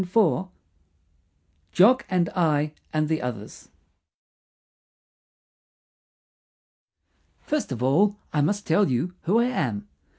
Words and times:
JOCK 1.73 2.07
AND 2.09 2.29
I 2.29 2.73
AND 2.91 3.07
THE 3.07 3.21
OTHERS 3.21 3.69
First 7.43 7.71
of 7.71 7.83
all, 7.83 8.15
I 8.33 8.41
must 8.41 8.65
tell 8.65 8.89
you 8.89 9.13
who 9.25 9.37
I 9.37 9.45
am. 9.45 9.87